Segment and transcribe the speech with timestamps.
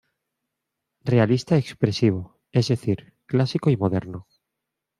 [1.03, 4.27] Realista expresivo, es decir, clásico y moderno.